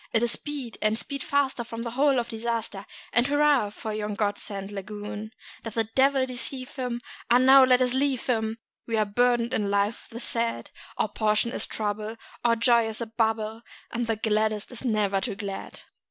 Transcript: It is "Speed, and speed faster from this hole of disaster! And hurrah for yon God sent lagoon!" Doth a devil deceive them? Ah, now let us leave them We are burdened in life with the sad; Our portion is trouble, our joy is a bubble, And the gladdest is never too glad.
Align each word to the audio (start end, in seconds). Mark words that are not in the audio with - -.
It 0.13 0.23
is 0.23 0.31
"Speed, 0.31 0.79
and 0.81 0.97
speed 0.97 1.21
faster 1.21 1.63
from 1.63 1.83
this 1.83 1.93
hole 1.93 2.17
of 2.17 2.27
disaster! 2.29 2.87
And 3.13 3.27
hurrah 3.27 3.69
for 3.69 3.93
yon 3.93 4.15
God 4.15 4.39
sent 4.39 4.71
lagoon!" 4.71 5.31
Doth 5.61 5.77
a 5.77 5.83
devil 5.83 6.25
deceive 6.25 6.73
them? 6.73 7.01
Ah, 7.29 7.37
now 7.37 7.63
let 7.63 7.83
us 7.83 7.93
leave 7.93 8.25
them 8.25 8.57
We 8.87 8.97
are 8.97 9.05
burdened 9.05 9.53
in 9.53 9.69
life 9.69 10.07
with 10.09 10.15
the 10.15 10.19
sad; 10.19 10.71
Our 10.97 11.07
portion 11.09 11.51
is 11.51 11.67
trouble, 11.67 12.15
our 12.43 12.55
joy 12.55 12.87
is 12.87 12.99
a 12.99 13.05
bubble, 13.05 13.61
And 13.91 14.07
the 14.07 14.15
gladdest 14.15 14.71
is 14.71 14.83
never 14.83 15.21
too 15.21 15.35
glad. 15.35 15.81